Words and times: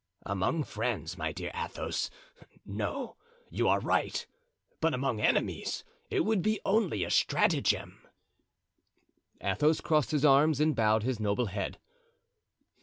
"Among 0.25 0.63
friends, 0.63 1.15
my 1.15 1.31
dear 1.31 1.51
Athos, 1.53 2.09
no, 2.65 3.17
you 3.51 3.67
are 3.67 3.79
right; 3.79 4.25
but 4.79 4.95
among 4.95 5.19
enemies 5.21 5.83
it 6.09 6.21
would 6.21 6.41
be 6.41 6.59
only 6.65 7.03
a 7.03 7.11
stratagem." 7.11 8.07
Athos 9.41 9.79
crossed 9.79 10.09
his 10.09 10.25
arms 10.25 10.59
and 10.59 10.75
bowed 10.75 11.03
his 11.03 11.19
noble 11.19 11.45
head. 11.45 11.77